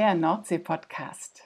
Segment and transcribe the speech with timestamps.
[0.00, 1.42] Der Nordsee-Podcast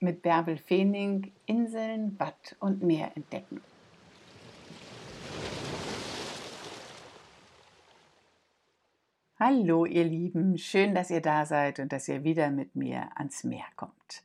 [0.00, 3.60] mit Bärbel Feening, Inseln, Watt und Meer entdecken.
[9.38, 13.44] Hallo ihr Lieben, schön, dass ihr da seid und dass ihr wieder mit mir ans
[13.44, 14.24] Meer kommt.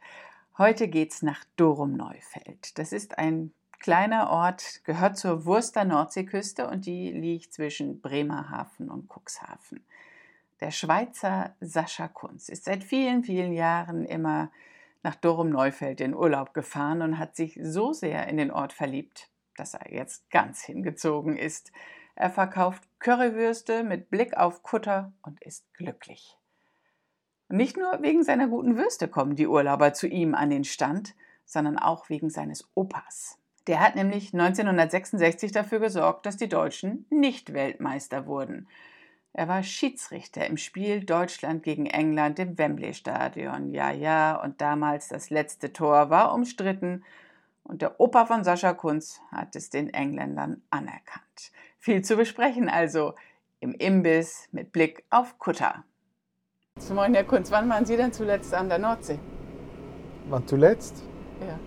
[0.57, 2.79] Heute geht's nach Dorum-Neufeld.
[2.79, 9.07] Das ist ein kleiner Ort, gehört zur Wurster Nordseeküste und die liegt zwischen Bremerhaven und
[9.07, 9.85] Cuxhaven.
[10.59, 14.51] Der Schweizer Sascha Kunz ist seit vielen, vielen Jahren immer
[15.03, 19.75] nach Dorum-Neufeld in Urlaub gefahren und hat sich so sehr in den Ort verliebt, dass
[19.75, 21.71] er jetzt ganz hingezogen ist.
[22.15, 26.35] Er verkauft Currywürste mit Blick auf Kutter und ist glücklich.
[27.49, 31.15] Nicht nur wegen seiner guten Würste kommen die Urlauber zu ihm an den Stand,
[31.45, 33.37] sondern auch wegen seines Opas.
[33.67, 38.67] Der hat nämlich 1966 dafür gesorgt, dass die Deutschen nicht Weltmeister wurden.
[39.37, 43.71] Er war Schiedsrichter im Spiel Deutschland gegen England im Wembley Stadion.
[43.71, 47.03] Ja, ja, und damals das letzte Tor war umstritten
[47.63, 51.51] und der Opa von Sascha Kunz hat es den Engländern anerkannt.
[51.77, 53.13] Viel zu besprechen also
[53.59, 55.83] im Imbiss mit Blick auf Kutter.
[56.79, 59.19] Zum Moin, Herr Kunz, wann waren Sie denn zuletzt an der Nordsee?
[60.29, 61.03] Wann zuletzt?
[61.41, 61.59] Ja.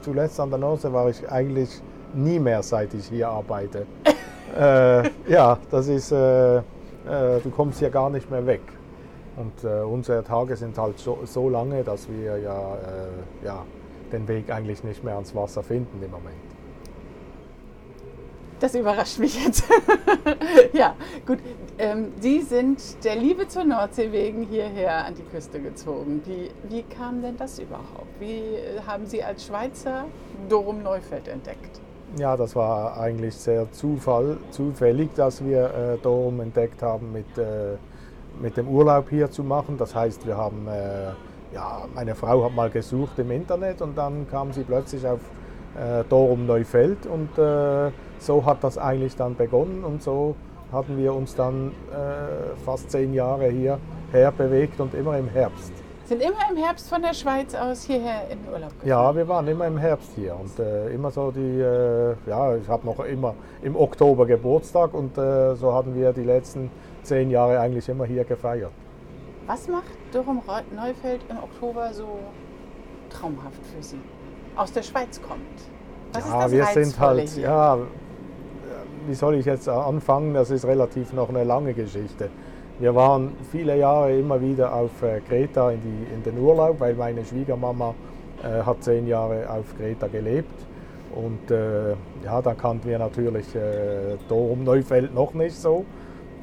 [0.00, 1.82] Zuletzt an der Nordsee war ich eigentlich
[2.14, 3.86] nie mehr, seit ich hier arbeite.
[4.54, 6.62] äh, ja, das ist, äh, äh,
[7.42, 8.62] du kommst hier gar nicht mehr weg.
[9.36, 13.64] Und äh, unsere Tage sind halt so, so lange, dass wir ja, äh, ja
[14.12, 16.36] den Weg eigentlich nicht mehr ans Wasser finden im Moment.
[18.60, 19.64] Das überrascht mich jetzt.
[20.72, 20.94] ja,
[21.26, 21.38] gut.
[21.76, 26.22] Ähm, Sie sind der Liebe zur Nordsee wegen hierher an die Küste gezogen.
[26.24, 28.20] Wie, wie kam denn das überhaupt?
[28.20, 30.04] Wie äh, haben Sie als Schweizer
[30.48, 31.80] Dorum Neufeld entdeckt?
[32.16, 37.76] Ja, das war eigentlich sehr Zufall, zufällig, dass wir äh, Dorum entdeckt haben mit, äh,
[38.40, 39.76] mit dem Urlaub hier zu machen.
[39.78, 41.08] Das heißt, wir haben, äh,
[41.52, 45.18] ja, meine Frau hat mal gesucht im Internet und dann kam sie plötzlich auf
[45.76, 50.36] äh, Dorum Neufeld und äh, so hat das eigentlich dann begonnen und so
[50.70, 55.72] hatten wir uns dann äh, fast zehn Jahre hierher bewegt und immer im Herbst.
[56.06, 58.88] Sind immer im Herbst von der Schweiz aus hierher in Urlaub gefahren?
[58.88, 62.68] Ja, wir waren immer im Herbst hier und äh, immer so die, äh, ja, ich
[62.68, 66.70] habe noch immer im Oktober Geburtstag und äh, so hatten wir die letzten
[67.02, 68.70] zehn Jahre eigentlich immer hier gefeiert.
[69.46, 70.42] Was macht Dorum
[70.76, 72.18] Neufeld im Oktober so
[73.08, 74.00] traumhaft für Sie?
[74.56, 75.40] Aus der Schweiz kommt.
[76.12, 77.42] Was ja, ist das wir sind halt, hier?
[77.44, 77.78] ja,
[79.06, 80.34] wie soll ich jetzt anfangen?
[80.34, 82.28] Das ist relativ noch eine lange Geschichte.
[82.80, 86.94] Wir waren viele Jahre immer wieder auf äh, Kreta in, die, in den Urlaub, weil
[86.94, 87.94] meine Schwiegermama
[88.42, 90.66] äh, hat zehn Jahre auf Kreta gelebt.
[91.14, 91.92] Und äh,
[92.24, 95.84] ja, da kannten wir natürlich äh, Dorum Neufeld noch nicht so.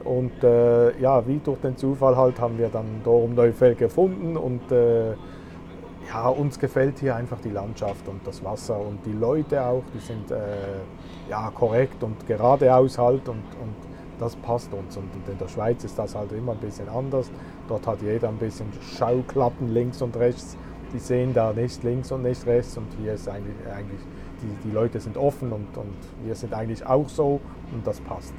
[0.05, 4.71] Und äh, ja, wie durch den Zufall halt haben wir dann Dorum Neufeld gefunden und
[4.71, 5.11] äh,
[6.07, 9.99] ja, uns gefällt hier einfach die Landschaft und das Wasser und die Leute auch, die
[9.99, 10.37] sind äh,
[11.29, 13.43] ja, korrekt und geradeaus halt und
[14.21, 14.95] das passt uns.
[14.97, 17.31] Und in der Schweiz ist das halt immer ein bisschen anders.
[17.67, 18.67] Dort hat jeder ein bisschen
[18.97, 20.55] Schauklappen links und rechts.
[20.93, 24.01] Die sehen da nicht links und nicht rechts und hier ist eigentlich, eigentlich
[24.41, 27.39] die, die Leute sind offen und, und wir sind eigentlich auch so
[27.73, 28.33] und das passt.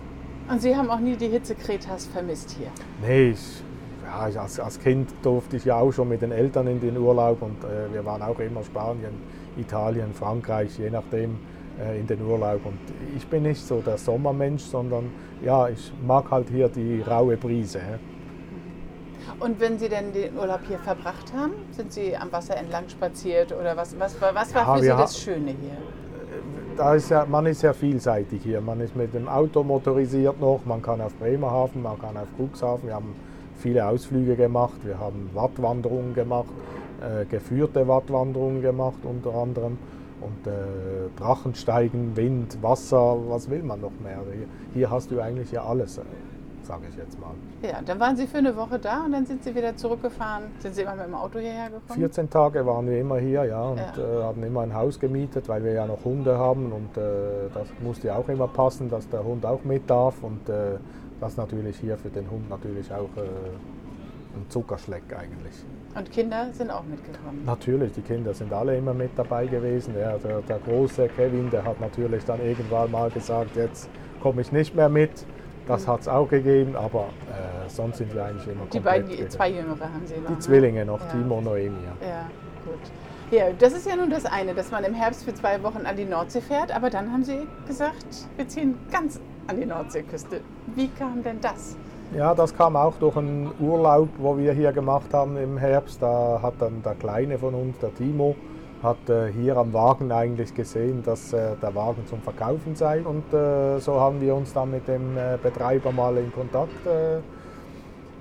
[0.50, 2.66] Und Sie haben auch nie die Hitze Kretas vermisst hier?
[3.00, 3.62] Nee, ich,
[4.04, 6.98] ja, ich als, als Kind durfte ich ja auch schon mit den Eltern in den
[6.98, 9.14] Urlaub und äh, wir waren auch immer Spanien,
[9.56, 11.38] Italien, Frankreich, je nachdem
[11.98, 12.64] in den Urlaub.
[12.64, 12.78] Und
[13.16, 15.10] ich bin nicht so der Sommermensch, sondern
[15.42, 17.80] ja, ich mag halt hier die raue Brise.
[19.40, 23.52] Und wenn Sie denn den Urlaub hier verbracht haben, sind Sie am Wasser entlang spaziert
[23.52, 25.76] oder was, was, war- was war Ja, für Sie das Schöne hier?
[26.76, 28.60] Da ist ja, man ist ja vielseitig hier.
[28.60, 32.86] Man ist mit dem Auto motorisiert noch, man kann auf Bremerhaven, man kann auf Cuxhaven.
[32.88, 33.14] Wir haben
[33.58, 36.48] viele Ausflüge gemacht, wir haben Wattwanderungen gemacht,
[37.00, 39.76] äh, geführte Wattwanderungen gemacht unter anderem.
[40.24, 40.52] Und äh,
[41.16, 44.20] Drachensteigen, Wind, Wasser, was will man noch mehr?
[44.74, 46.02] Hier, hast du eigentlich ja alles, äh,
[46.62, 47.32] sage ich jetzt mal.
[47.62, 50.44] Ja, dann waren Sie für eine Woche da und dann sind Sie wieder zurückgefahren.
[50.60, 51.98] Sind Sie immer mit dem Auto hierher gekommen?
[51.98, 54.20] 14 Tage waren wir immer hier, ja, und Ja.
[54.20, 57.66] Äh, haben immer ein Haus gemietet, weil wir ja noch Hunde haben und äh, das
[57.82, 60.78] musste ja auch immer passen, dass der Hund auch mit darf und äh,
[61.20, 63.22] das natürlich hier für den Hund natürlich auch äh,
[64.34, 65.54] ein Zuckerschleck eigentlich.
[65.94, 67.42] Und Kinder sind auch mitgekommen.
[67.44, 69.94] Natürlich, die Kinder sind alle immer mit dabei gewesen.
[69.98, 73.88] Ja, der, der große Kevin, der hat natürlich dann irgendwann mal gesagt, jetzt
[74.22, 75.10] komme ich nicht mehr mit.
[75.68, 79.28] Das hat es auch gegeben, aber äh, sonst sind wir eigentlich immer Die beiden, die
[79.28, 80.26] zwei Jüngere haben Sie noch.
[80.26, 80.38] Die ne?
[80.38, 81.06] Zwillinge noch, Ja.
[81.06, 81.76] Timo und Noemi.
[82.00, 82.08] Ja.
[82.08, 82.30] Ja,
[82.64, 82.80] gut.
[83.30, 85.96] Ja, das ist ja nun das eine, dass man im Herbst für zwei Wochen an
[85.96, 88.04] die Nordsee fährt, aber dann haben Sie gesagt,
[88.36, 90.40] wir ziehen ganz an die Nordseeküste.
[90.74, 91.76] Wie kam denn das?
[92.16, 96.02] Ja, das kam auch durch einen Urlaub, wo wir hier gemacht haben im Herbst.
[96.02, 98.36] Da hat dann der Kleine von uns, der Timo,
[98.82, 103.00] hat äh, hier am Wagen eigentlich gesehen, dass äh, der Wagen zum Verkaufen sei.
[103.00, 107.20] Und äh, so haben wir uns dann mit dem äh, Betreiber mal in Kontakt äh,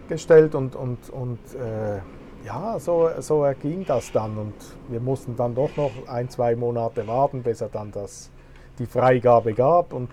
[0.07, 1.99] gestellt und, und, und äh,
[2.45, 4.37] ja, so, so erging das dann.
[4.37, 4.53] Und
[4.87, 8.31] wir mussten dann doch noch ein, zwei Monate warten, bis er dann das,
[8.79, 9.91] die Freigabe gab.
[9.91, 10.11] Und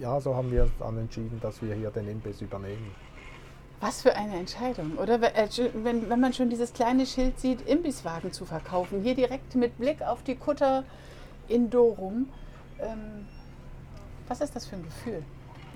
[0.00, 2.94] ja, so haben wir dann entschieden, dass wir hier den Imbiss übernehmen.
[3.80, 5.22] Was für eine Entscheidung, oder?
[5.36, 5.48] Äh,
[5.84, 10.02] wenn, wenn man schon dieses kleine Schild sieht, Imbisswagen zu verkaufen, hier direkt mit Blick
[10.02, 10.84] auf die Kutter
[11.46, 12.28] in Dorum.
[12.80, 13.26] Ähm,
[14.26, 15.22] was ist das für ein Gefühl?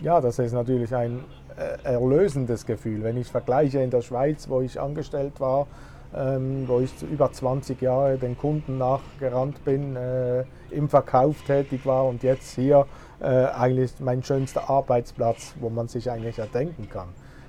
[0.01, 1.25] Ja, das ist natürlich ein
[1.57, 3.05] äh, erlösendes Gefühl.
[3.05, 5.69] Wenn ich vergleiche in der Schweiz, wo ich angestellt war,
[6.14, 12.06] ähm, wo ich über 20 Jahre den Kunden nachgerannt bin, äh, im Verkauf tätig war
[12.06, 12.87] und jetzt hier
[13.20, 17.09] äh, eigentlich mein schönster Arbeitsplatz, wo man sich eigentlich erdenken kann.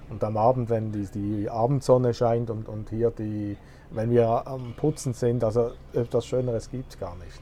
[0.10, 3.57] Und am Abend, wenn die, die Abendsonne scheint und, und hier die,
[3.89, 7.42] wenn wir am Putzen sind, also etwas Schöneres gibt es gar nicht.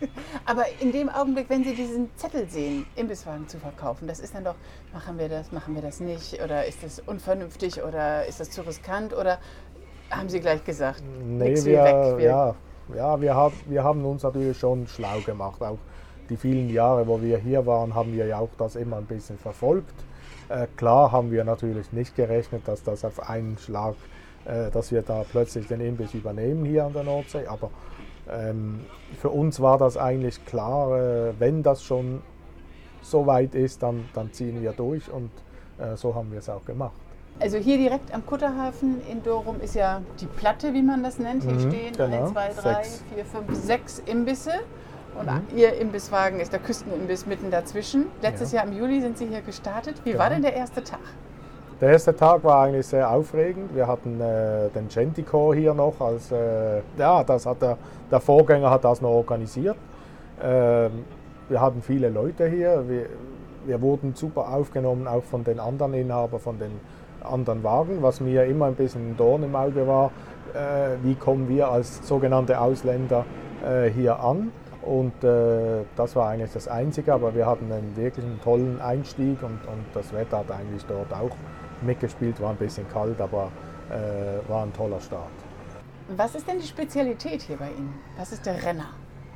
[0.44, 4.44] Aber in dem Augenblick, wenn Sie diesen Zettel sehen, Imbisswagen zu verkaufen, das ist dann
[4.44, 4.54] doch,
[4.92, 8.62] machen wir das, machen wir das nicht oder ist das unvernünftig oder ist das zu
[8.62, 9.38] riskant oder
[10.12, 12.54] haben Sie gleich gesagt, nee, wir, weg, wir ja,
[12.94, 15.62] ja wir, haben, wir haben uns natürlich schon schlau gemacht.
[15.62, 15.78] Auch
[16.28, 19.38] die vielen Jahre, wo wir hier waren, haben wir ja auch das immer ein bisschen
[19.38, 19.94] verfolgt.
[20.48, 23.94] Äh, klar haben wir natürlich nicht gerechnet, dass das auf einen Schlag,
[24.44, 27.70] äh, dass wir da plötzlich den Imbiss übernehmen hier an der Nordsee, aber
[28.30, 28.84] ähm,
[29.20, 32.22] für uns war das eigentlich klar, äh, wenn das schon
[33.00, 35.30] so weit ist, dann, dann ziehen wir durch und
[35.78, 36.92] äh, so haben wir es auch gemacht.
[37.40, 41.42] Also hier direkt am Kutterhafen in Dorum ist ja die Platte, wie man das nennt.
[41.42, 42.32] Hier mhm, stehen genau.
[42.34, 42.82] 1, 2, 3,
[43.14, 44.52] 4, 5, 6 Imbisse.
[45.18, 45.58] Und mhm.
[45.58, 48.06] Ihr Imbisswagen ist der Küstenimbiss mitten dazwischen.
[48.22, 48.60] Letztes ja.
[48.60, 49.96] Jahr im Juli sind Sie hier gestartet.
[50.04, 50.22] Wie genau.
[50.22, 51.00] war denn der erste Tag?
[51.80, 53.74] Der erste Tag war eigentlich sehr aufregend.
[53.74, 56.00] Wir hatten äh, den Genticore hier noch.
[56.00, 57.76] Als, äh, ja, das hat der,
[58.08, 59.76] der Vorgänger hat das noch organisiert.
[60.40, 61.04] Ähm,
[61.48, 62.84] wir hatten viele Leute hier.
[62.88, 63.06] Wir,
[63.64, 66.70] wir wurden super aufgenommen, auch von den anderen Inhabern, von den
[67.24, 70.10] anderen Wagen, was mir immer ein bisschen ein Dorn im Auge war.
[70.54, 73.24] Äh, wie kommen wir als sogenannte Ausländer
[73.64, 74.52] äh, hier an?
[74.82, 79.42] Und äh, das war eigentlich das Einzige, aber wir hatten einen wirklich einen tollen Einstieg
[79.42, 81.34] und, und das Wetter hat eigentlich dort auch
[81.82, 83.50] mitgespielt, war ein bisschen kalt, aber
[84.48, 85.28] war ein toller Start.
[86.16, 87.92] Was ist denn die Spezialität hier bei Ihnen?
[88.16, 88.86] Was ist der Renner?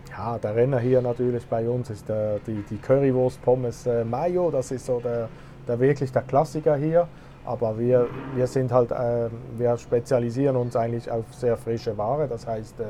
[0.08, 4.70] Ja, der Renner hier natürlich bei uns ist der, die, die Currywurst Pommes Mayo, das
[4.70, 5.28] ist so der,
[5.68, 7.06] der wirklich der Klassiker hier.
[7.46, 12.46] Aber wir, wir sind halt, äh, wir spezialisieren uns eigentlich auf sehr frische Ware, das
[12.46, 12.84] heißt äh,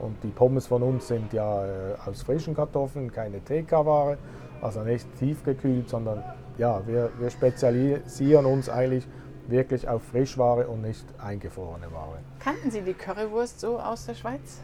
[0.00, 1.68] und die Pommes von uns sind ja äh,
[2.06, 4.16] aus frischen Kartoffeln, keine TK-Ware,
[4.62, 6.22] also nicht tiefgekühlt, sondern
[6.58, 9.06] ja, wir, wir spezialisieren uns eigentlich
[9.48, 12.18] wirklich auf Frischware und nicht eingefrorene Ware.
[12.38, 14.60] Kannten Sie die Currywurst so aus der Schweiz?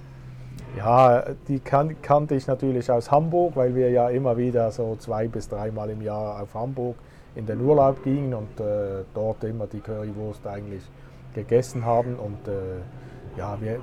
[0.76, 5.28] Ja, die kan kannte ich natürlich aus Hamburg, weil wir ja immer wieder so zwei
[5.28, 6.96] bis dreimal im Jahr auf Hamburg
[7.34, 10.82] in den Urlaub gingen und äh, dort immer die Currywurst eigentlich
[11.34, 12.16] gegessen haben.
[12.16, 13.78] Und äh, ja, wir,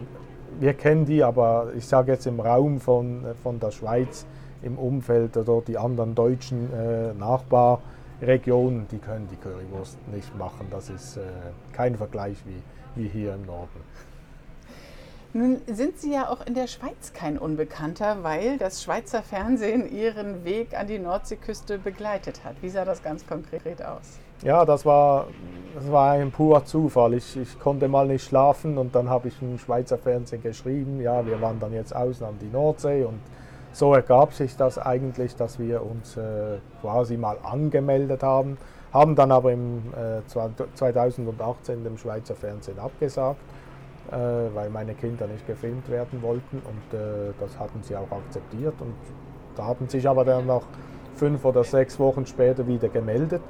[0.59, 4.25] wir kennen die, aber ich sage jetzt im Raum von, von der Schweiz,
[4.63, 10.68] im Umfeld oder die anderen deutschen äh, Nachbarregionen, die können die Currywurst nicht machen.
[10.71, 11.21] Das ist äh,
[11.73, 13.81] kein Vergleich wie, wie hier im Norden.
[15.35, 20.45] Nun sind Sie ja auch in der Schweiz kein Unbekannter, weil das Schweizer Fernsehen Ihren
[20.45, 22.54] Weg an die Nordseeküste begleitet hat.
[22.61, 24.19] Wie sah das ganz konkret aus?
[24.44, 25.25] Ja, das war,
[25.73, 27.16] das war ein purer Zufall.
[27.16, 31.25] Ich, ich konnte mal nicht schlafen und dann habe ich im Schweizer Fernsehen geschrieben, ja,
[31.25, 33.19] wir wandern jetzt aus an die Nordsee und
[33.71, 38.59] so ergab sich das eigentlich, dass wir uns äh, quasi mal angemeldet haben,
[38.94, 43.40] haben dann aber im äh, 2018 dem Schweizer Fernsehen abgesagt
[44.12, 48.94] weil meine Kinder nicht gefilmt werden wollten und äh, das hatten sie auch akzeptiert und
[49.56, 50.64] da haben sich aber dann noch
[51.16, 53.42] fünf oder sechs Wochen später wieder gemeldet.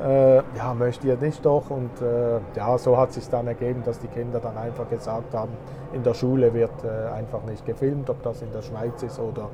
[0.00, 3.98] Äh, ja, möchte ihr nicht doch und äh, ja, so hat sich dann ergeben, dass
[3.98, 5.52] die Kinder dann einfach gesagt haben,
[5.92, 9.50] in der Schule wird äh, einfach nicht gefilmt, ob das in der Schweiz ist oder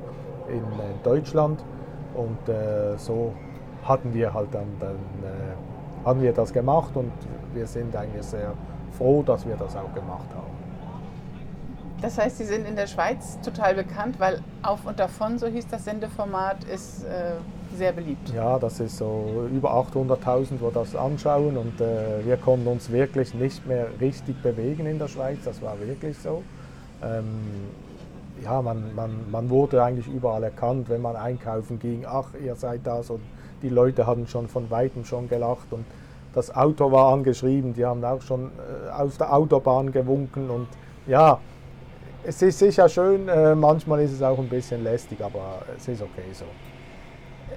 [0.47, 1.63] in, in Deutschland
[2.13, 3.33] und äh, so
[3.83, 4.95] hatten wir halt dann, dann
[6.05, 7.11] haben wir das gemacht und
[7.53, 8.53] wir sind eigentlich sehr
[8.97, 10.57] froh, dass wir das auch gemacht haben.
[12.01, 15.67] Das heißt, Sie sind in der Schweiz total bekannt, weil Auf und Davon, so hieß
[15.67, 17.31] das Sendeformat, ist äh,
[17.75, 18.31] sehr beliebt.
[18.35, 23.33] Ja, das ist so über 800.000, wo das anschauen und äh, wir konnten uns wirklich
[23.33, 26.43] nicht mehr richtig bewegen in der Schweiz, das war wirklich so.
[27.03, 27.25] Ähm,
[28.43, 32.81] ja, man, man, man wurde eigentlich überall erkannt, wenn man einkaufen ging, ach, ihr seid
[32.85, 33.21] das und
[33.63, 35.83] die Leute hatten schon von Weitem schon gelacht und
[36.37, 40.67] das Auto war angeschrieben, die haben auch schon äh, auf der Autobahn gewunken und
[41.07, 41.39] ja,
[42.23, 45.99] es ist sicher schön, äh, manchmal ist es auch ein bisschen lästig, aber es ist
[45.99, 46.45] okay so.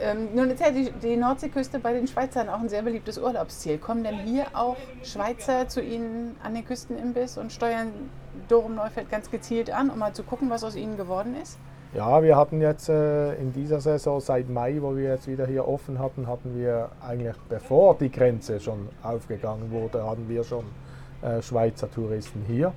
[0.01, 3.77] Ähm, nun ist ja die, die, Nordseeküste bei den Schweizern auch ein sehr beliebtes Urlaubsziel.
[3.77, 7.89] Kommen denn hier auch Schweizer zu Ihnen an den Küstenimbiss und steuern
[8.49, 11.59] Dorum Neufeld ganz gezielt an, um mal zu gucken, was aus ihnen geworden ist?
[11.93, 15.67] Ja, wir hatten jetzt äh, in dieser Saison seit Mai, wo wir jetzt wieder hier
[15.67, 20.67] offen hatten, hatten wir eigentlich bevor die Grenze schon aufgegangen wurde, hatten wir schon
[21.21, 22.73] äh, Schweizer Touristen hier.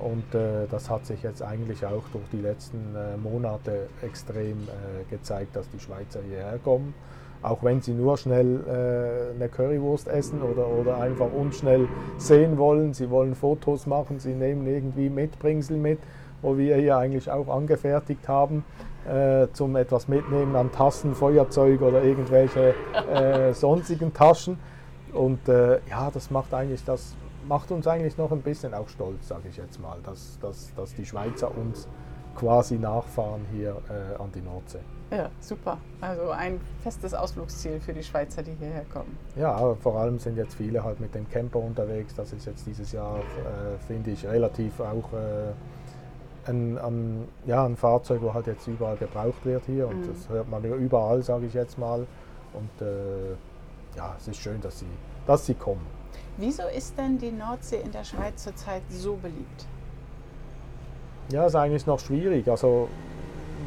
[0.00, 4.68] Und äh, das hat sich jetzt eigentlich auch durch die letzten Monate extrem
[5.08, 6.92] gezeigt, dass die Schweizer hierher kommen.
[7.40, 12.94] Auch wenn sie nur schnell eine Currywurst essen oder, oder einfach uns schnell sehen wollen.
[12.94, 15.98] Sie wollen Fotos machen, sie nehmen irgendwie Mitbringsel mit,
[16.42, 18.64] wo wir hier eigentlich auch angefertigt haben,
[19.08, 22.74] äh, zum etwas mitnehmen an Tassen, Feuerzeug oder irgendwelche
[23.12, 24.58] äh, sonstigen Taschen.
[25.12, 27.14] Und ja, das macht eigentlich das
[27.48, 30.94] macht uns eigentlich noch ein bisschen auch stolz, sage ich jetzt mal, dass, dass, dass
[30.94, 31.88] die Schweizer uns
[32.34, 34.80] quasi nachfahren hier äh, an die Nordsee.
[35.10, 35.76] Ja, super.
[36.00, 39.18] Also ein festes Ausflugsziel für die Schweizer, die hierher kommen.
[39.36, 42.14] Ja, vor allem sind jetzt viele halt mit dem Camper unterwegs.
[42.14, 45.52] Das ist jetzt dieses Jahr, äh, finde ich, relativ auch äh,
[46.46, 49.88] ein, ein, ja, ein Fahrzeug, wo halt jetzt überall gebraucht wird hier.
[49.88, 50.08] Und mhm.
[50.08, 52.06] das hört man überall, sage ich jetzt mal.
[52.52, 53.32] Und äh,
[53.96, 54.86] ja, es ist schön, dass sie,
[55.26, 55.86] dass sie kommen.
[56.36, 59.66] Wieso ist denn die Nordsee in der Schweiz zurzeit so beliebt?
[61.30, 62.48] Ja, ist eigentlich noch schwierig.
[62.48, 62.88] Also,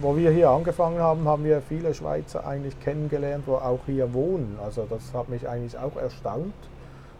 [0.01, 4.58] wo wir hier angefangen haben, haben wir viele Schweizer eigentlich kennengelernt, wo auch hier wohnen.
[4.63, 6.53] Also, das hat mich eigentlich auch erstaunt.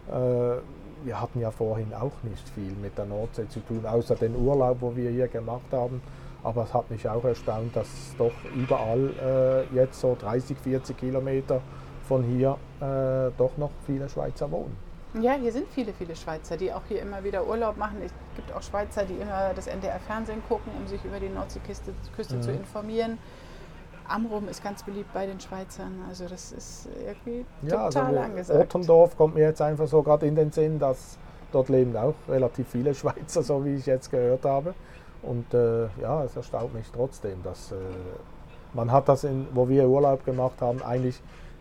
[0.08, 0.58] Äh,
[1.06, 4.78] wir hatten ja vorhin auch nicht viel mit der Nordsee zu tun, außer den Urlaub,
[4.80, 6.02] wo wir hier gemacht haben.
[6.42, 9.10] Aber es hat mich auch erstaunt, dass doch überall
[9.72, 11.60] äh, jetzt so 30, 40 Kilometer
[12.08, 14.76] von hier äh, doch noch viele Schweizer wohnen.
[15.20, 17.96] Ja, hier sind viele, viele Schweizer, die auch hier immer wieder Urlaub machen.
[18.04, 22.36] Es gibt auch Schweizer, die immer das NDR-Fernsehen gucken, um sich über die Nordseeküste Küste
[22.36, 22.42] mhm.
[22.42, 23.18] zu informieren.
[24.08, 25.92] Amrum ist ganz beliebt bei den Schweizern.
[26.08, 28.74] Also das ist irgendwie ja, total also angesagt.
[28.74, 31.18] Ottendorf kommt mir jetzt einfach so gerade in den Sinn, dass
[31.52, 34.74] dort leben auch relativ viele Schweizer, so wie ich jetzt gehört habe.
[35.22, 37.76] Und äh, ja, es erstaunt mich trotzdem, dass äh,
[38.74, 41.20] man hat das, in, wo wir Urlaub gemacht haben, eigentlich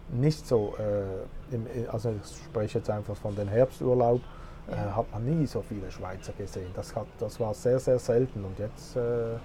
[0.09, 4.21] nicht so, äh, im, also ich spreche jetzt einfach von den Herbsturlaub,
[4.67, 6.69] äh, hat man nie so viele Schweizer gesehen.
[6.75, 8.43] Das, hat, das war sehr, sehr selten.
[8.45, 9.37] Und jetzt, äh,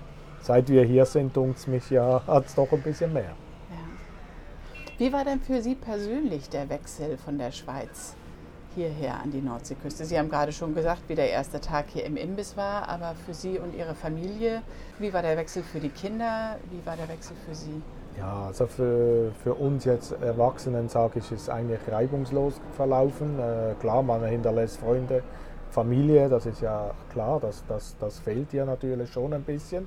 [0.43, 3.35] seit wir hier sind, dunkt mich ja, hat es doch ein bisschen mehr.
[3.71, 3.77] Ja.
[4.99, 8.15] Wie war denn für Sie persönlich der Wechsel von der Schweiz
[8.75, 10.05] hierher an die Nordseeküste?
[10.05, 13.35] Sie haben gerade schon gesagt, wie der erste Tag hier im Imbiss war, aber für
[13.35, 14.63] Sie und Ihre Familie,
[14.99, 16.57] wie war der Wechsel für die Kinder?
[16.71, 17.83] Wie war der Wechsel für Sie?
[18.19, 23.39] Ja, also für, für uns jetzt Erwachsenen sage ich, ist eigentlich reibungslos verlaufen.
[23.39, 25.23] Äh, klar, man hinterlässt Freunde,
[25.71, 29.87] Familie, das ist ja klar, das, das, das fehlt ja natürlich schon ein bisschen.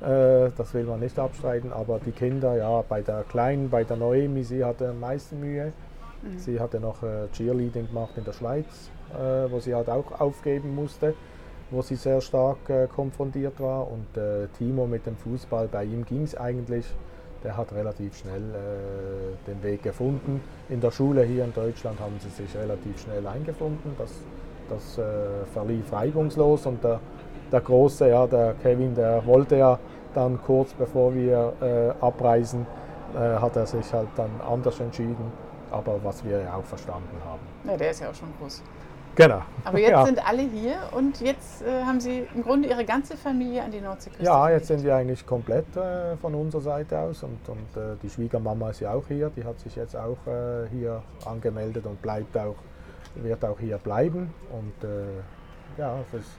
[0.00, 3.96] Äh, das will man nicht abstreiten, aber die Kinder, ja, bei der Kleinen, bei der
[3.96, 5.72] Noemi, sie hatte am meisten Mühe.
[6.22, 6.38] Mhm.
[6.38, 10.74] Sie hatte noch äh, Cheerleading gemacht in der Schweiz, äh, wo sie halt auch aufgeben
[10.74, 11.14] musste,
[11.70, 12.58] wo sie sehr stark
[12.94, 13.90] konfrontiert war.
[13.90, 14.06] Und
[14.58, 16.86] Timo mit dem Fußball, bei ihm ging es eigentlich
[17.42, 18.40] der hat relativ schnell
[19.46, 20.40] den Weg gefunden.
[20.70, 23.94] In der Schule hier in Deutschland haben sie sich relativ schnell eingefunden.
[23.98, 24.10] Das,
[24.70, 24.98] das
[25.52, 27.00] verlief reibungslos und der,
[27.54, 29.78] der Große, ja, der Kevin, der wollte ja
[30.12, 32.66] dann kurz bevor wir äh, abreisen,
[33.14, 35.32] äh, hat er sich halt dann anders entschieden,
[35.70, 37.40] aber was wir ja auch verstanden haben.
[37.64, 38.62] Ja, der ist ja auch schon groß.
[39.14, 39.42] Genau.
[39.64, 40.04] Aber jetzt ja.
[40.04, 43.80] sind alle hier und jetzt äh, haben Sie im Grunde Ihre ganze Familie an die
[43.80, 44.24] Nordseeküste.
[44.24, 48.10] Ja, jetzt sind wir eigentlich komplett äh, von unserer Seite aus und, und äh, die
[48.10, 49.30] Schwiegermama ist ja auch hier.
[49.36, 52.56] Die hat sich jetzt auch äh, hier angemeldet und bleibt auch,
[53.14, 54.34] wird auch hier bleiben.
[54.50, 56.30] Und äh, ja, ist,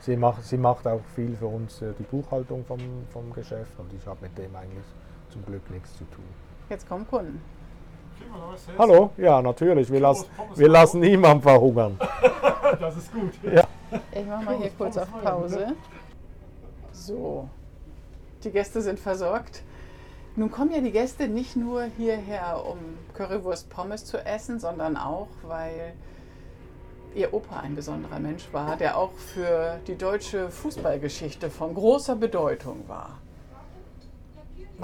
[0.00, 2.78] sie, macht, sie macht auch viel für uns äh, die Buchhaltung vom,
[3.10, 4.84] vom Geschäft und ich habe mit dem eigentlich
[5.30, 6.24] zum Glück nichts zu tun.
[6.68, 7.40] Jetzt kommen Kunden.
[8.78, 9.10] Hallo?
[9.16, 9.90] Ja, natürlich.
[9.90, 11.98] Wir, lassen, wir lassen niemanden verhungern.
[12.80, 13.32] Das ist gut.
[13.42, 13.64] Ja.
[14.12, 15.74] Ich mache mal hier kurz auf Pause.
[16.92, 17.48] So,
[18.44, 19.62] die Gäste sind versorgt.
[20.36, 22.78] Nun kommen ja die Gäste nicht nur hierher, um
[23.14, 25.94] Currywurst Pommes zu essen, sondern auch, weil
[27.14, 32.84] ihr Opa ein besonderer Mensch war, der auch für die deutsche Fußballgeschichte von großer Bedeutung
[32.86, 33.18] war.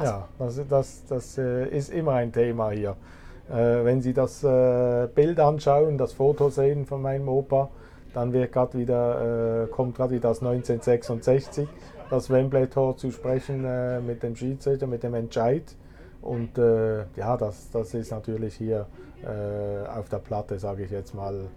[0.03, 2.97] Ja, das, das, das äh, ist immer ein Thema hier.
[3.49, 7.71] Äh, wenn Sie das äh, Bild anschauen, das Foto sehen von meinem Opa,
[8.13, 11.69] dann wird grad wieder, kommt gerade wieder das 1966,
[12.11, 13.67] das Wembley-Tor zu sprechen
[14.07, 15.65] mit dem Schiedsrichter, mit dem Entscheid.
[16.23, 16.51] Und
[17.17, 18.87] ja, das, das ist natürlich hier
[19.93, 21.49] auf der Platte, sage ich jetzt mal,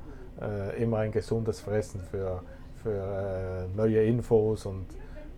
[0.42, 2.42] äh, immer ein gesundes Fressen für,
[2.84, 4.86] für äh, neue Infos und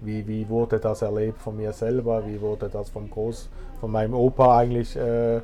[0.02, 4.14] wie, wie wurde das erlebt von mir selber, wie wurde das vom Groß, von meinem
[4.14, 5.42] Opa eigentlich äh,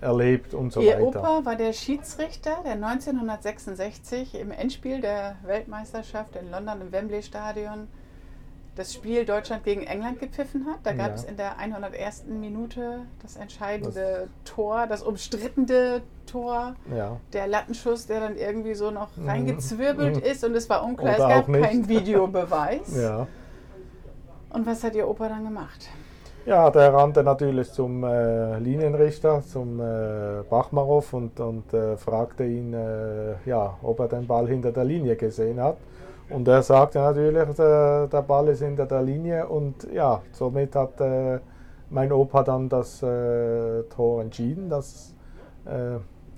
[0.00, 1.00] erlebt und so Ihr weiter.
[1.00, 7.22] Ihr Opa war der Schiedsrichter, der 1966 im Endspiel der Weltmeisterschaft in London im Wembley
[7.22, 7.88] Stadion
[8.76, 10.80] das Spiel Deutschland gegen England gepfiffen hat.
[10.82, 11.14] Da gab ja.
[11.14, 12.24] es in der 101.
[12.26, 17.18] Minute das entscheidende das Tor, das umstrittene Tor, ja.
[17.32, 19.28] der Lattenschuss, der dann irgendwie so noch mhm.
[19.28, 20.22] reingezwirbelt mhm.
[20.22, 22.96] ist und es war unklar, Oder es gab keinen Videobeweis.
[23.00, 23.26] ja.
[24.50, 25.88] Und was hat Ihr Opa dann gemacht?
[26.46, 32.74] Ja, der rannte natürlich zum äh, Linienrichter, zum äh, Bachmarow und, und äh, fragte ihn,
[32.74, 35.78] äh, ja, ob er den Ball hinter der Linie gesehen hat.
[36.30, 41.00] Und er sagte natürlich, der, der Ball ist hinter der Linie und ja, somit hat
[41.00, 41.38] äh,
[41.90, 45.14] mein Opa dann das äh, Tor entschieden, das,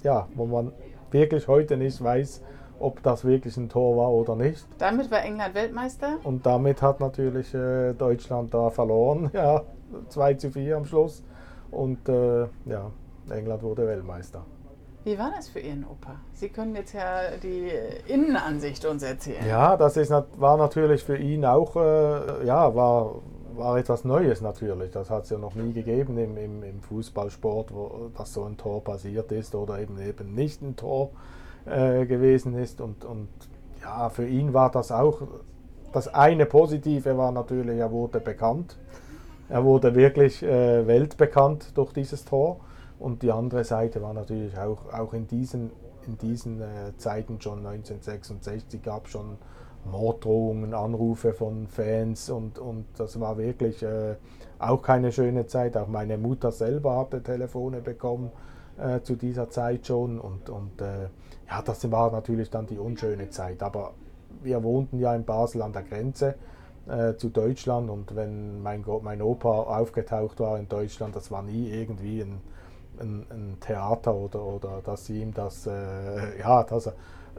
[0.05, 0.71] ja, wo man
[1.11, 2.43] wirklich heute nicht weiß,
[2.78, 4.64] ob das wirklich ein Tor war oder nicht.
[4.78, 6.19] Damit war England Weltmeister?
[6.23, 9.62] Und damit hat natürlich Deutschland da verloren, ja.
[10.09, 11.25] 2 zu 4 am Schluss.
[11.71, 12.90] Und äh, ja,
[13.31, 14.45] England wurde Weltmeister.
[15.07, 16.17] Wie war das für Ihren Opa?
[16.33, 17.71] Sie können jetzt ja die
[18.13, 19.47] Innenansicht uns erzählen.
[19.47, 23.15] Ja, das ist, war natürlich für ihn auch, äh, ja, war,
[23.55, 24.91] war etwas Neues natürlich.
[24.91, 28.57] Das hat es ja noch nie gegeben im, im, im, Fußballsport, wo dass so ein
[28.57, 31.11] Tor passiert ist oder eben eben nicht ein Tor
[31.67, 32.81] äh, gewesen ist.
[32.81, 33.29] Und, und
[33.81, 35.23] ja, für ihn war das auch,
[35.93, 38.77] das eine Positive war natürlich, er wurde bekannt.
[39.49, 42.59] Er wurde wirklich äh, weltbekannt durch dieses Tor.
[42.99, 45.71] Und die andere Seite war natürlich auch, auch in diesen,
[46.07, 49.38] in diesen äh, Zeiten schon 1966 gab es schon
[49.85, 54.17] Morddrohungen, Anrufe von Fans und, und das war wirklich äh,
[54.59, 55.76] auch keine schöne Zeit.
[55.76, 58.31] Auch meine Mutter selber hatte Telefone bekommen
[58.79, 61.09] äh, zu dieser Zeit schon und, und äh,
[61.49, 63.63] ja, das war natürlich dann die unschöne Zeit.
[63.63, 63.93] Aber
[64.43, 66.35] wir wohnten ja in Basel an der Grenze
[66.89, 71.71] äh, zu Deutschland und wenn mein, mein Opa aufgetaucht war in Deutschland, das war nie
[71.71, 72.41] irgendwie ein,
[73.00, 76.93] ein, ein Theater oder, oder dass ihm das, äh, ja, dass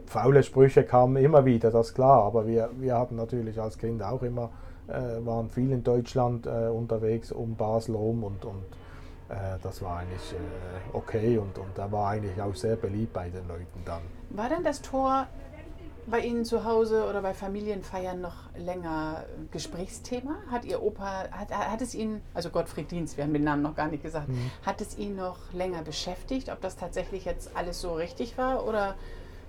[0.06, 4.02] faule Sprüche kamen immer wieder, das ist klar, aber wir, wir hatten natürlich als Kind
[4.02, 4.50] auch immer,
[4.88, 8.62] äh, waren viel in Deutschland äh, unterwegs um Basel rum und, und
[9.28, 13.28] äh, das war eigentlich äh, okay und, und er war eigentlich auch sehr beliebt bei
[13.28, 14.00] den Leuten dann.
[14.30, 15.26] War denn das Tor
[16.10, 20.36] bei Ihnen zu Hause oder bei Familienfeiern noch länger Gesprächsthema?
[20.50, 23.74] Hat Ihr Opa, hat, hat es ihn, also Gottfried Dienst, wir haben den Namen noch
[23.74, 24.50] gar nicht gesagt, mhm.
[24.64, 28.94] hat es ihn noch länger beschäftigt, ob das tatsächlich jetzt alles so richtig war oder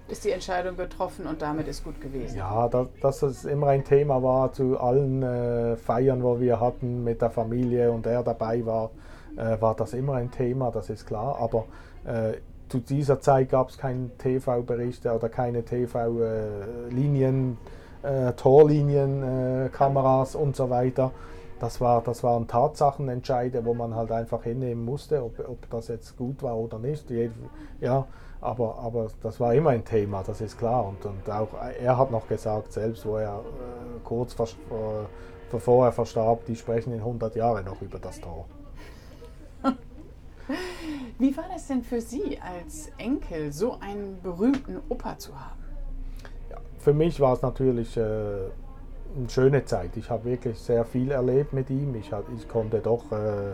[0.08, 2.38] ist die Entscheidung getroffen und damit ist gut gewesen?
[2.38, 7.04] Ja, dass, dass es immer ein Thema war zu allen äh, Feiern, wo wir hatten
[7.04, 8.89] mit der Familie und er dabei war,
[9.38, 11.38] äh, war das immer ein Thema, das ist klar.
[11.39, 11.65] Aber
[12.06, 12.38] äh,
[12.69, 17.58] zu dieser Zeit gab es keine TV-Berichte oder keine TV-Linien,
[18.03, 21.12] äh, Torlinien, äh, Kameras und so weiter.
[21.60, 26.15] Das, war, das waren Tatsachenentscheide, wo man halt einfach hinnehmen musste, ob, ob das jetzt
[26.15, 27.05] gut war oder nicht.
[27.82, 28.05] Ja,
[28.39, 30.88] aber, aber das war immer ein Thema, das ist klar.
[30.88, 31.49] Und, und auch
[31.82, 34.47] er hat noch gesagt, selbst wo er äh, kurz vor,
[35.51, 38.45] bevor er verstarb, die sprechen in 100 Jahren noch über das Tor.
[41.19, 45.60] Wie war das denn für Sie als Enkel, so einen berühmten Opa zu haben?
[46.49, 49.97] Ja, für mich war es natürlich äh, eine schöne Zeit.
[49.97, 51.93] Ich habe wirklich sehr viel erlebt mit ihm.
[51.95, 53.53] Ich, hab, ich konnte doch äh,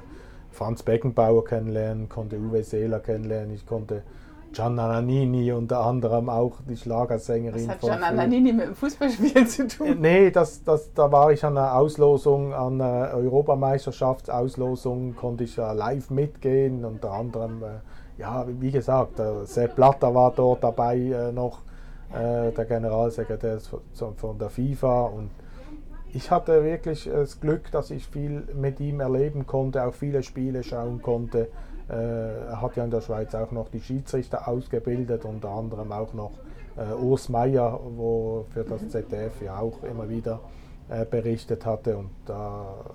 [0.52, 4.04] Franz Beckenbauer kennenlernen, konnte Uwe Seeler kennenlernen, ich konnte
[4.56, 7.68] Gianna Nannini unter anderem auch die Schlagersängerin.
[7.68, 9.88] Was hat Gianna Nannini mit dem Fußballspielen zu tun?
[9.88, 15.58] Äh, nee, das, das, da war ich an einer Auslosung, an einer Europameisterschaftsauslosung, konnte ich
[15.58, 16.86] ja live mitgehen.
[16.86, 17.82] Unter anderem, äh,
[18.18, 21.60] ja, wie gesagt, Sepp Blatter war dort dabei äh, noch,
[22.14, 23.58] äh, der Generalsekretär
[24.16, 25.08] von der FIFA.
[25.08, 25.32] Und
[26.14, 30.64] ich hatte wirklich das Glück, dass ich viel mit ihm erleben konnte, auch viele Spiele
[30.64, 31.50] schauen konnte.
[31.90, 36.14] Äh, er hat ja in der Schweiz auch noch die Schiedsrichter ausgebildet, unter anderem auch
[36.14, 36.32] noch
[36.78, 40.40] äh, Urs Meier, wo für das ZDF ja auch immer wieder
[40.90, 41.98] äh, berichtet hatte.
[41.98, 42.86] Und da,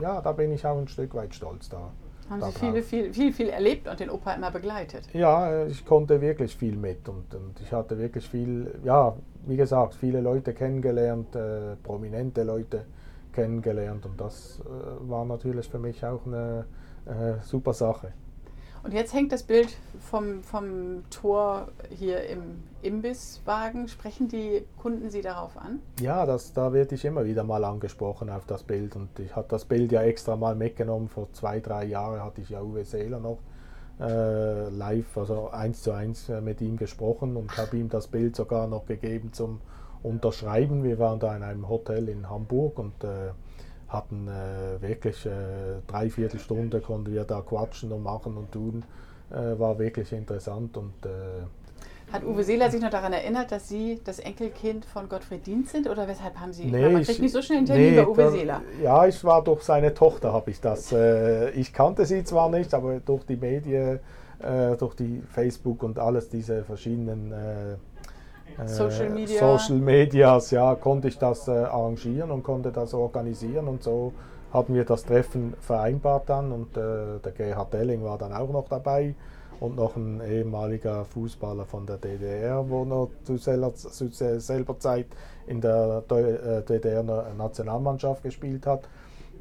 [0.00, 1.90] ja, da bin ich auch ein Stück weit stolz da.
[2.30, 5.08] Haben Sie viele, viel, viel, viel erlebt und den Opa immer begleitet?
[5.12, 9.14] Ja, ich konnte wirklich viel mit und, und ich hatte wirklich viel, ja,
[9.46, 12.86] wie gesagt, viele Leute kennengelernt, äh, prominente Leute
[13.32, 16.64] kennengelernt und das äh, war natürlich für mich auch eine
[17.04, 18.12] äh, super Sache.
[18.84, 23.88] Und jetzt hängt das Bild vom, vom Tor hier im Imbisswagen.
[23.88, 25.80] Sprechen die Kunden Sie darauf an?
[26.00, 28.94] Ja, das, da werde ich immer wieder mal angesprochen auf das Bild.
[28.94, 31.08] Und ich habe das Bild ja extra mal mitgenommen.
[31.08, 33.38] Vor zwei, drei Jahren hatte ich ja Uwe Seeler noch
[34.00, 38.36] äh, live, also eins zu eins äh, mit ihm gesprochen und habe ihm das Bild
[38.36, 39.62] sogar noch gegeben zum
[40.02, 40.84] Unterschreiben.
[40.84, 43.30] Wir waren da in einem Hotel in Hamburg und äh,
[43.94, 45.30] hatten äh, wirklich äh,
[45.86, 48.84] dreiviertel Stunde konnten wir da quatschen und machen und tun.
[49.30, 51.44] Äh, war wirklich interessant und äh,
[52.12, 55.88] hat Uwe Seeler sich noch daran erinnert, dass Sie das Enkelkind von Gottfried Dienst sind
[55.88, 58.30] oder weshalb haben Sie, nee, man kriegt nicht so schnell einen Termin nee, bei Uwe
[58.30, 58.62] Seeler?
[58.82, 60.92] Ja, ich war durch seine Tochter, habe ich das.
[60.92, 63.98] Äh, ich kannte sie zwar nicht, aber durch die Medien,
[64.38, 67.32] äh, durch die Facebook und alles diese verschiedenen
[68.66, 69.38] Social, Media.
[69.38, 74.12] Social Medias, ja, konnte ich das arrangieren und konnte das organisieren und so
[74.52, 79.14] hatten wir das Treffen vereinbart dann und der Gerhard Delling war dann auch noch dabei
[79.60, 85.06] und noch ein ehemaliger Fußballer von der DDR, wo noch zu selber, zu selber Zeit
[85.46, 88.88] in der DDR-Nationalmannschaft äh, gespielt hat.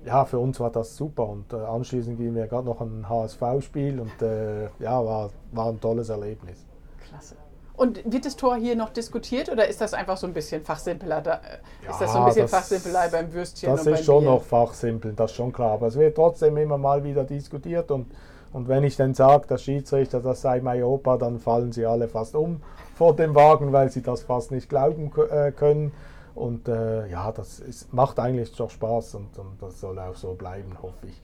[0.05, 4.01] Ja, für uns war das super und äh, anschließend gingen wir gerade noch ein HSV-Spiel
[4.01, 6.65] und äh, ja, war, war ein tolles Erlebnis.
[7.07, 7.35] Klasse.
[7.75, 11.21] Und wird das Tor hier noch diskutiert oder ist das einfach so ein bisschen Fachsimpler?
[11.21, 11.41] Da,
[11.83, 13.69] ja, ist das so ein bisschen das, Fachsimpelei beim Würstchen?
[13.71, 14.31] Das ist schon Bier?
[14.31, 15.71] noch Fachsimpeln, das ist schon klar.
[15.71, 18.11] Aber es wird trotzdem immer mal wieder diskutiert und
[18.53, 22.07] und wenn ich dann sage, der Schiedsrichter, das sei mein Opa, dann fallen sie alle
[22.07, 22.61] fast um
[22.95, 25.91] vor dem Wagen, weil sie das fast nicht glauben äh, können.
[26.35, 30.33] Und äh, ja, das ist, macht eigentlich doch Spaß und, und, das soll auch so
[30.33, 31.21] bleiben, hoffe ich.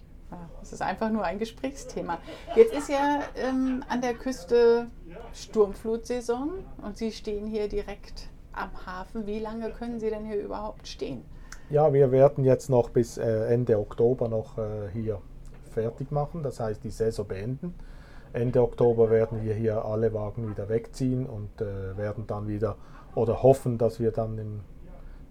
[0.60, 2.20] Das ist einfach nur ein Gesprächsthema.
[2.56, 4.88] Jetzt ist ja ähm, an der Küste
[5.34, 6.52] Sturmflutsaison
[6.84, 9.26] und Sie stehen hier direkt am Hafen.
[9.28, 11.24] Wie lange können Sie denn hier überhaupt stehen?
[11.70, 15.22] Ja, wir werden jetzt noch bis äh, Ende Oktober noch äh, hier
[15.72, 17.76] fertig machen, das heißt die Saison beenden.
[18.34, 22.76] Ende Oktober werden wir hier alle Wagen wieder wegziehen und äh, werden dann wieder
[23.16, 24.60] oder hoffen, dass wir dann im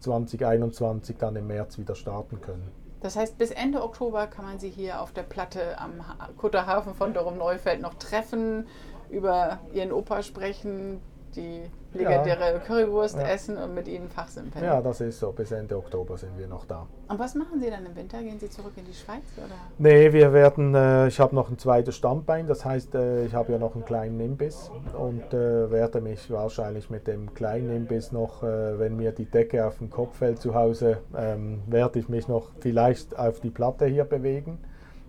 [0.00, 2.70] 2021 dann im März wieder starten können.
[3.00, 5.92] Das heißt, bis Ende Oktober kann man Sie hier auf der Platte am
[6.36, 8.66] Kutterhafen von Dorum-Neufeld noch treffen,
[9.10, 11.00] über Ihren Opa sprechen,
[11.36, 11.62] die
[11.94, 12.58] legendäre ja.
[12.58, 13.28] Currywurst ja.
[13.28, 14.64] essen und mit ihnen fachsimpeln.
[14.64, 15.32] Ja, das ist so.
[15.32, 16.86] Bis Ende Oktober sind wir noch da.
[17.08, 18.22] Und was machen Sie dann im Winter?
[18.22, 19.22] Gehen Sie zurück in die Schweiz?
[19.36, 19.54] Oder?
[19.78, 23.52] Nee, wir werden, äh, ich habe noch ein zweites Standbein, das heißt, äh, ich habe
[23.52, 28.42] ja noch einen kleinen Imbiss und äh, werde mich wahrscheinlich mit dem kleinen Imbiss noch,
[28.42, 32.28] äh, wenn mir die Decke auf den Kopf fällt zu Hause, ähm, werde ich mich
[32.28, 34.58] noch vielleicht auf die Platte hier bewegen.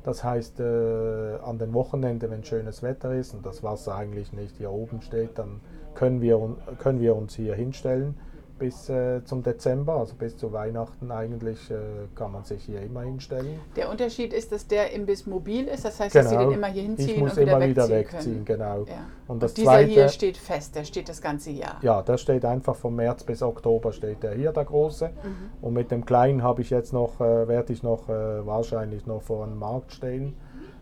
[0.03, 4.57] Das heißt, äh, an den Wochenenden, wenn schönes Wetter ist und das Wasser eigentlich nicht
[4.57, 5.61] hier oben steht, dann
[5.93, 8.15] können wir, können wir uns hier hinstellen
[8.59, 11.77] bis äh, zum Dezember, also bis zu Weihnachten eigentlich, äh,
[12.13, 13.59] kann man sich hier immer hinstellen.
[13.75, 16.23] Der Unterschied ist, dass der Imbiss mobil ist, das heißt, genau.
[16.23, 18.59] dass Sie den immer hier hinziehen ich muss und wieder immer wegziehen wieder wegziehen, können.
[18.59, 18.83] genau.
[18.85, 19.07] Ja.
[19.27, 21.77] Und, und dieser zweite, hier steht fest, der steht das ganze Jahr.
[21.81, 25.07] Ja, der steht einfach vom März bis Oktober steht der hier, der große.
[25.07, 25.35] Mhm.
[25.61, 29.21] Und mit dem kleinen habe ich jetzt noch, äh, werde ich noch äh, wahrscheinlich noch
[29.21, 30.35] vor einem Markt stehen,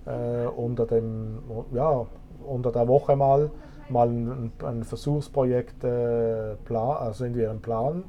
[0.06, 1.40] äh, unter dem,
[1.72, 2.06] ja,
[2.46, 3.52] unter der Woche mal
[3.90, 8.04] mal ein, ein Versuchsprojekt äh, plan, also in ihrem Plan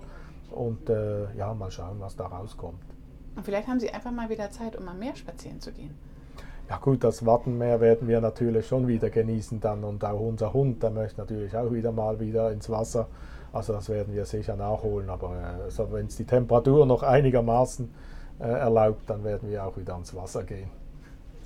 [0.51, 2.83] und äh, ja, mal schauen, was da rauskommt.
[3.37, 5.95] Und vielleicht haben Sie einfach mal wieder Zeit, um am Meer spazieren zu gehen.
[6.69, 10.83] Ja gut, das Wattenmeer werden wir natürlich schon wieder genießen dann und auch unser Hund,
[10.83, 13.07] der möchte natürlich auch wieder mal wieder ins Wasser.
[13.53, 17.89] Also das werden wir sicher nachholen, aber äh, also wenn es die Temperatur noch einigermaßen
[18.41, 20.69] äh, erlaubt, dann werden wir auch wieder ans Wasser gehen.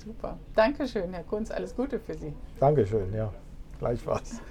[0.03, 0.37] Super.
[0.55, 1.49] Dankeschön, Herr Kunz.
[1.49, 2.33] Alles Gute für Sie.
[2.59, 3.31] Dankeschön, ja.
[3.79, 4.41] Gleichfalls.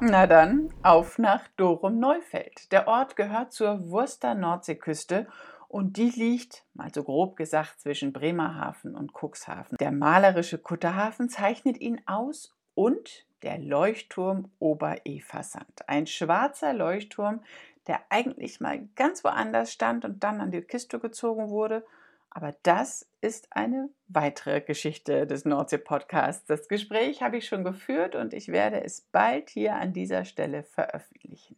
[0.00, 2.72] Na dann, auf nach Dorum-Neufeld.
[2.72, 5.26] Der Ort gehört zur Wurster Nordseeküste
[5.68, 9.76] und die liegt, mal so grob gesagt, zwischen Bremerhaven und Cuxhaven.
[9.78, 15.88] Der malerische Kutterhafen zeichnet ihn aus und der Leuchtturm Ober-Eversand.
[15.88, 17.40] Ein schwarzer Leuchtturm,
[17.86, 21.84] der eigentlich mal ganz woanders stand und dann an die Küste gezogen wurde
[22.30, 26.46] aber das ist eine weitere Geschichte des Nordsee-Podcasts.
[26.46, 30.62] Das Gespräch habe ich schon geführt und ich werde es bald hier an dieser Stelle
[30.62, 31.56] veröffentlichen.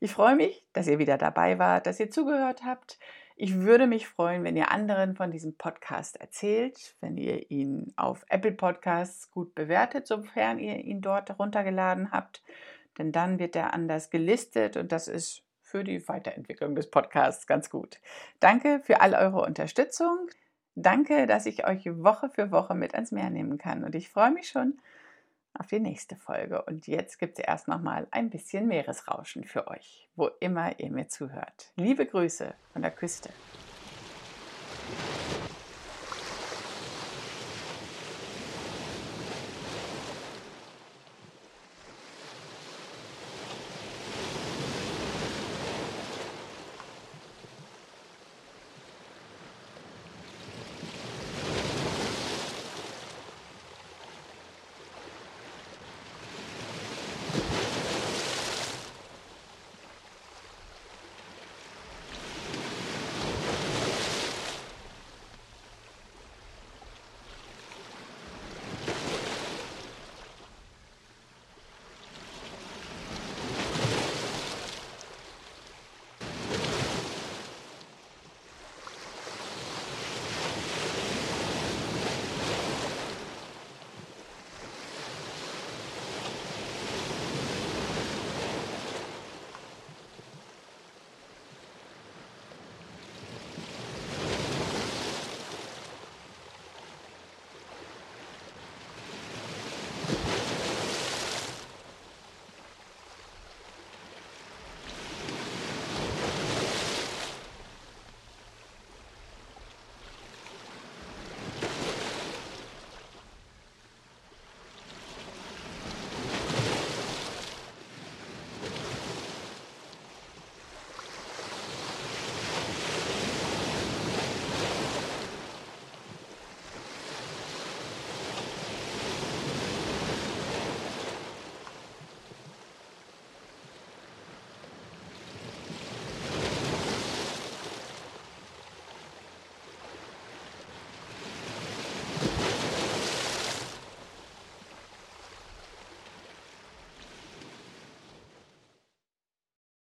[0.00, 2.98] Ich freue mich, dass ihr wieder dabei wart, dass ihr zugehört habt.
[3.36, 8.24] Ich würde mich freuen, wenn ihr anderen von diesem Podcast erzählt, wenn ihr ihn auf
[8.28, 12.42] Apple Podcasts gut bewertet, sofern ihr ihn dort runtergeladen habt.
[12.98, 17.70] Denn dann wird er anders gelistet und das ist für die Weiterentwicklung des Podcasts ganz
[17.70, 17.98] gut.
[18.40, 20.28] Danke für all eure Unterstützung.
[20.74, 23.82] Danke, dass ich euch Woche für Woche mit ans Meer nehmen kann.
[23.82, 24.78] Und ich freue mich schon
[25.58, 26.62] auf die nächste Folge.
[26.62, 30.90] Und jetzt gibt es erst noch mal ein bisschen Meeresrauschen für euch, wo immer ihr
[30.90, 31.72] mir zuhört.
[31.76, 33.30] Liebe Grüße von der Küste.